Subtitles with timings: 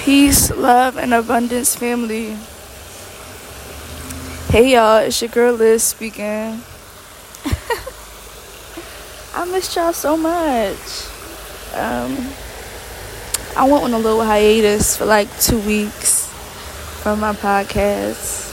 [0.00, 2.34] Peace, love, and abundance, family.
[4.48, 6.24] Hey y'all, it's your girl Liz speaking.
[9.34, 11.04] I missed y'all so much.
[11.74, 12.16] Um,
[13.54, 16.28] I went on a little hiatus for like two weeks
[17.02, 18.48] from my podcast.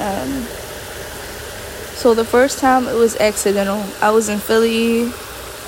[0.00, 0.44] Um,
[1.96, 3.84] so the first time it was accidental.
[4.00, 5.02] I was in Philly,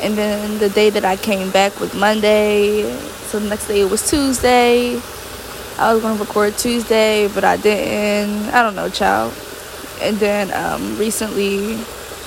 [0.00, 3.11] and then the day that I came back was Monday.
[3.32, 5.00] So the next day it was Tuesday.
[5.78, 8.52] I was gonna record Tuesday, but I didn't.
[8.52, 9.32] I don't know, child.
[10.02, 11.76] And then um, recently,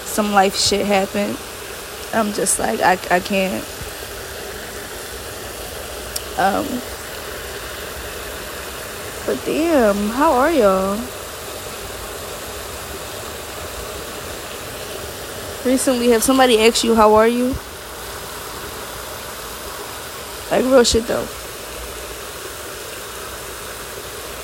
[0.01, 1.37] some life shit happened.
[2.11, 3.63] I'm just like, I, I can't.
[6.39, 6.65] Um,
[9.27, 10.95] but damn, how are y'all?
[15.63, 17.53] Recently, have somebody asked you, how are you?
[20.51, 21.27] Like, real shit though.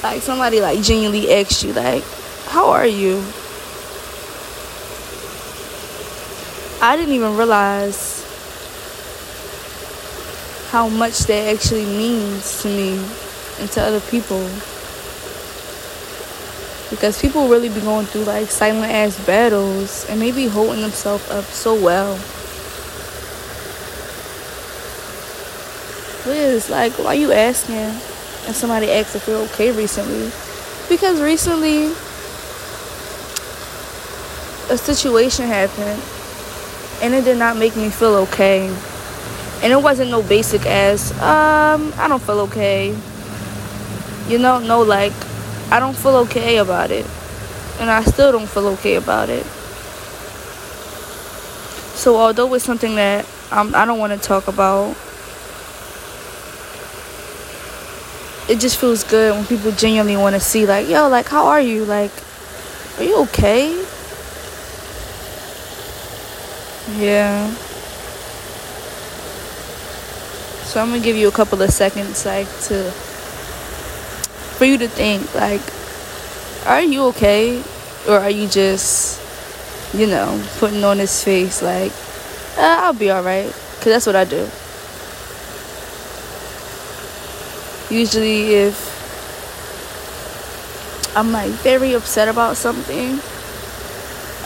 [0.04, 2.04] Like, somebody, like, genuinely asked you, like,
[2.48, 3.24] how are you?
[6.82, 8.22] I didn't even realize
[10.72, 12.98] how much that actually means to me
[13.60, 14.50] and to other people.
[16.90, 21.46] Because people really be going through like silent ass battles and maybe holding themselves up
[21.46, 22.20] so well.
[26.26, 27.76] Liz, like, why you asking?
[27.76, 30.32] And somebody asked if you're okay recently.
[30.88, 31.86] Because recently,
[34.70, 36.02] a situation happened
[37.02, 38.68] and it did not make me feel okay.
[39.64, 42.96] And it wasn't no basic ass, um, I don't feel okay.
[44.28, 45.14] You know, no, like,
[45.72, 47.06] I don't feel okay about it.
[47.80, 49.46] And I still don't feel okay about it.
[51.96, 54.96] So, although it's something that um, I don't want to talk about,
[58.52, 61.62] it just feels good when people genuinely want to see, like, yo, like, how are
[61.62, 61.86] you?
[61.86, 62.12] Like,
[62.98, 63.72] are you okay?
[67.00, 67.50] Yeah.
[70.66, 72.92] So I'm gonna give you a couple of seconds, like, to
[74.60, 75.62] for you to think, like,
[76.68, 77.64] are you okay,
[78.06, 79.22] or are you just,
[79.94, 81.94] you know, putting on this face, like,
[82.58, 83.50] uh, I'll be all right,
[83.80, 84.46] cause that's what I do.
[87.92, 88.90] Usually, if
[91.16, 93.20] I'm like very upset about something,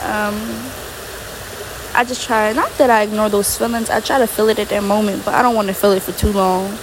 [0.02, 0.34] um,
[1.94, 4.68] I just try, not that I ignore those feelings, I try to feel it at
[4.70, 6.76] that moment, but I don't want to feel it for too long.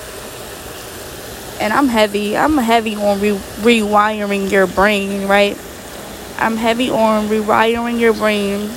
[1.59, 5.57] And I'm heavy, I'm heavy on re- rewiring your brain, right?
[6.38, 8.72] I'm heavy on rewiring your brain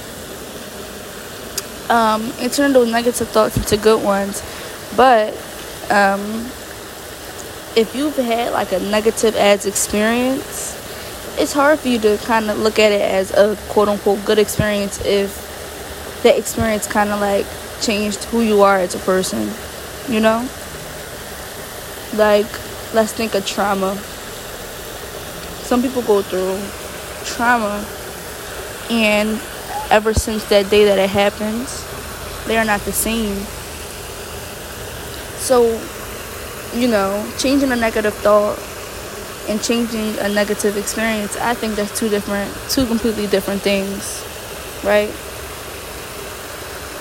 [1.89, 4.43] um, and turning those negative thoughts into good ones.
[4.97, 5.33] But
[5.91, 6.51] um,
[7.77, 10.75] if you've had like a negative ads experience,
[11.39, 14.39] it's hard for you to kind of look at it as a quote unquote good
[14.39, 15.45] experience if
[16.23, 17.47] that experience kind of like
[17.83, 19.51] changed who you are as a person,
[20.09, 20.49] you know?
[22.15, 22.51] Like,
[22.95, 23.95] let's think of trauma.
[25.63, 26.59] Some people go through
[27.27, 27.85] trauma,
[28.91, 29.39] and
[29.91, 31.85] ever since that day that it happens,
[32.47, 33.37] they are not the same.
[35.39, 35.79] So,
[36.75, 38.59] you know, changing a negative thought
[39.49, 44.25] and changing a negative experience, I think that's two different, two completely different things,
[44.85, 45.11] right?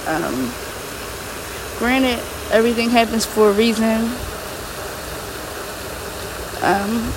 [0.08, 0.52] Um,
[1.80, 4.10] granted, everything happens for a reason.
[6.62, 7.12] Um,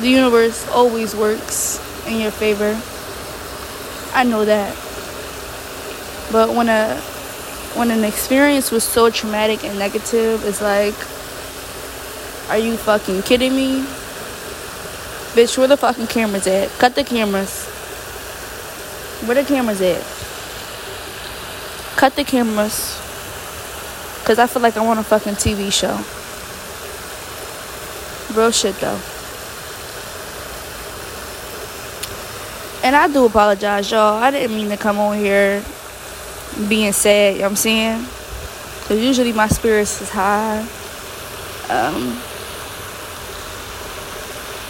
[0.00, 2.80] the universe always works in your favor.
[4.14, 4.74] I know that.
[6.32, 7.00] But when a
[7.76, 10.94] when an experience was so traumatic and negative, it's like,
[12.50, 13.80] are you fucking kidding me?
[15.34, 16.70] Bitch, where the fucking cameras at?
[16.78, 17.66] Cut the cameras.
[19.26, 20.02] Where the cameras at?
[21.96, 23.00] Cut the cameras.
[24.24, 25.98] Cause I feel like I want a fucking TV show.
[28.38, 29.00] Real shit though.
[32.86, 34.22] And I do apologize, y'all.
[34.22, 35.64] I didn't mean to come on here
[36.68, 38.06] being sad, you know what I'm saying?
[38.86, 40.60] Cause usually my spirits is high.
[41.70, 42.18] Um,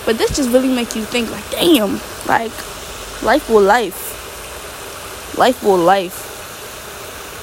[0.06, 2.52] but this just really make you think like, damn, like
[3.22, 4.12] life will life.
[5.36, 6.34] Life will life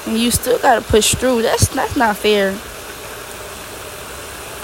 [0.06, 1.42] and you still gotta push through.
[1.42, 2.52] That's that's not fair.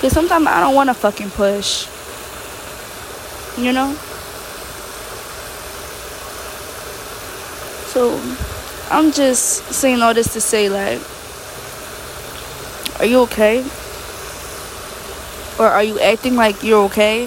[0.01, 1.87] Cause sometimes I don't wanna fucking push.
[3.59, 3.93] You know?
[7.89, 8.19] So
[8.91, 11.01] I'm just saying all this to say like
[12.99, 13.65] are you okay?
[15.59, 17.27] Or are you acting like you're okay?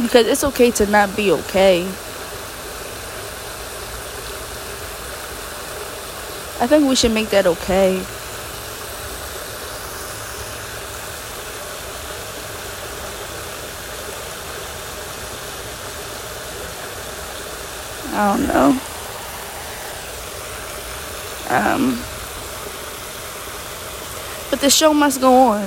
[0.00, 1.82] Because it's okay to not be okay.
[6.60, 8.04] I think we should make that okay.
[18.20, 18.70] I don't know.
[21.50, 22.02] Um,
[24.50, 25.62] but the show must go on.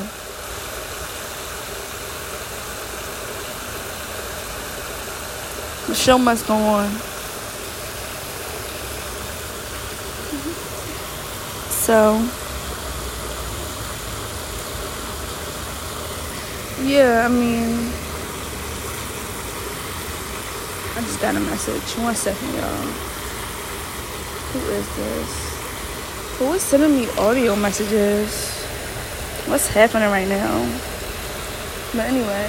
[5.87, 6.89] The show must go on.
[11.69, 12.15] So,
[16.83, 17.93] yeah, I mean,
[21.01, 21.97] I just got a message.
[22.03, 22.85] One second, y'all.
[24.51, 26.37] Who is this?
[26.37, 28.61] Who is sending me audio messages?
[29.47, 30.61] What's happening right now?
[31.93, 32.47] But anyway.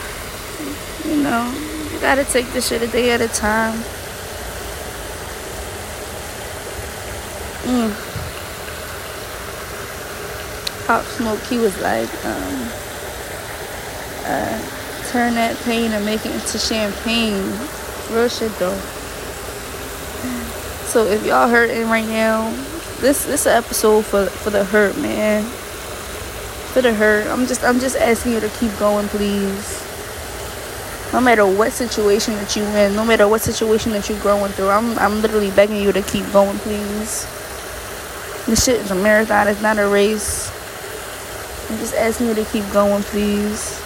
[1.07, 1.53] You know,
[1.93, 3.79] you gotta take this shit a day at a time.
[7.63, 7.93] Mm.
[10.87, 12.71] Pop Smoke, he was like, um,
[14.25, 14.59] uh,
[15.11, 17.45] turn that pain and make it into champagne.
[18.11, 18.79] Real shit though.
[20.87, 22.51] So if y'all hurting right now,
[23.01, 25.43] this this an episode for for the hurt, man.
[26.73, 27.27] For the hurt.
[27.27, 29.83] I'm just I'm just asking you to keep going, please.
[31.13, 34.71] No matter what situation that you in, no matter what situation that you're going through,
[34.71, 37.27] I'm I'm literally begging you to keep going, please.
[38.47, 40.51] This shit is a marathon, it's not a race.
[41.71, 43.81] I'm just asking you to keep going, please.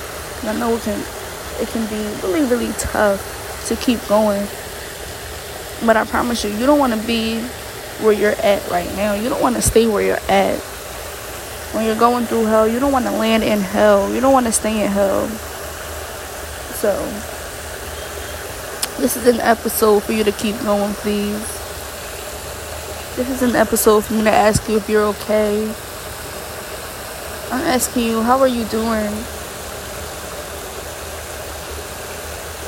[0.45, 1.01] I know it can
[1.61, 4.47] it can be really, really tough to keep going.
[5.85, 7.41] But I promise you, you don't want to be
[8.01, 9.15] where you're at right now.
[9.15, 10.59] You don't want to stay where you're at.
[11.75, 14.13] When you're going through hell, you don't want to land in hell.
[14.13, 15.29] You don't want to stay in hell.
[16.79, 16.95] So,
[19.01, 21.39] this is an episode for you to keep going, please.
[23.17, 25.65] This is an episode for me to ask you if you're okay.
[27.51, 29.13] I'm asking you, how are you doing?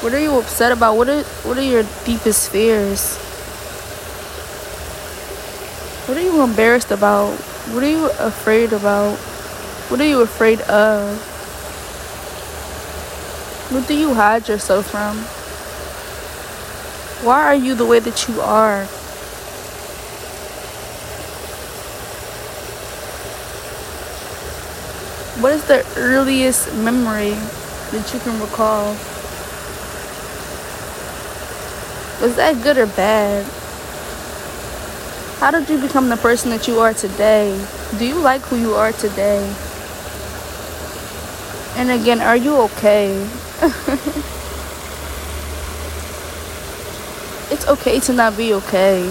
[0.01, 0.97] What are you upset about?
[0.97, 3.19] What are what are your deepest fears?
[6.09, 7.37] What are you embarrassed about?
[7.75, 9.19] What are you afraid about?
[9.91, 11.21] What are you afraid of?
[13.71, 15.19] What do you hide yourself from?
[17.23, 18.87] Why are you the way that you are?
[25.45, 27.37] What is the earliest memory
[27.93, 28.97] that you can recall?
[32.21, 33.47] Was that good or bad?
[35.41, 37.57] How did you become the person that you are today?
[37.99, 39.41] Do you like who you are today?
[41.77, 43.09] And again, are you okay?
[47.51, 49.09] it's okay to not be okay.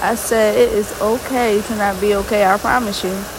[0.00, 3.35] I said it is okay to not be okay, I promise you.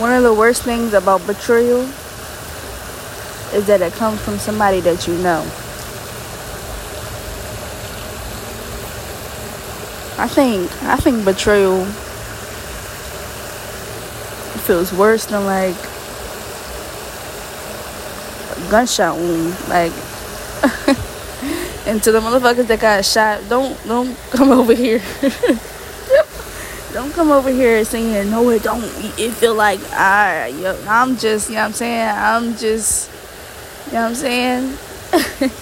[0.00, 1.82] One of the worst things about betrayal
[3.52, 5.40] is that it comes from somebody that you know.
[10.18, 11.84] I think I think betrayal
[14.66, 15.76] feels worse than like
[18.56, 19.56] a gunshot wound.
[19.68, 19.92] Like
[21.88, 25.00] and to the motherfuckers that got shot, don't don't come over here.
[26.92, 28.84] don't come over here saying no it don't
[29.18, 32.08] it feel like I yo, I'm just you know what I'm saying?
[32.08, 33.10] I'm just
[33.86, 34.78] you know what I'm saying?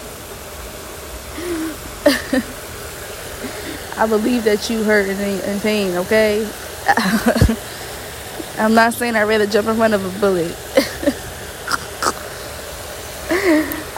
[3.98, 6.46] I believe that you hurt and in pain okay?
[8.58, 10.56] I'm not saying I'd rather jump in front of a bullet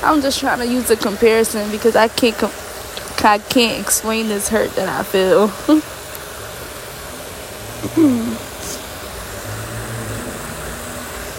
[0.08, 2.50] I'm just trying to use a comparison because I can't com-
[3.22, 5.48] I can't explain this hurt that I feel.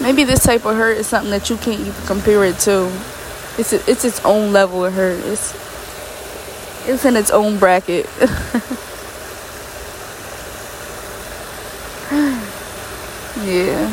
[0.00, 2.86] Maybe this type of hurt is something that you can't even compare it to.
[3.58, 5.18] It's a, it's its own level of hurt.
[5.24, 5.52] It's
[6.88, 8.06] it's in its own bracket.
[13.44, 13.89] yeah.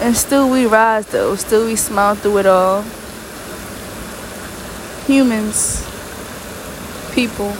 [0.00, 1.36] And still we rise though.
[1.36, 2.84] Still we smile through it all.
[5.08, 5.80] humans,
[7.14, 7.50] people.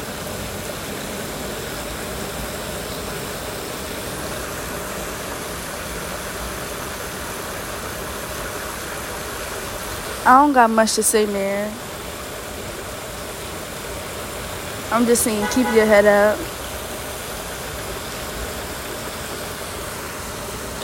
[10.26, 11.73] I don't got much to say, man.
[14.92, 16.38] I'm just saying, keep your head up.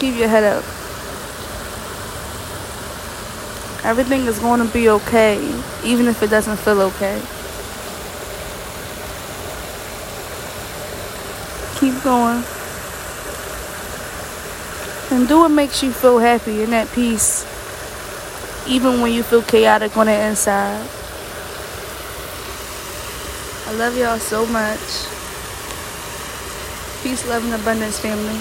[0.01, 0.74] Keep your head up.
[3.85, 5.37] Everything is going to be okay,
[5.85, 7.21] even if it doesn't feel okay.
[11.79, 12.43] Keep going.
[15.11, 17.45] And do what makes you feel happy and at peace
[18.67, 20.89] even when you feel chaotic on the inside.
[23.67, 24.79] I love y'all so much.
[27.03, 28.41] Peace, love, and abundance, family.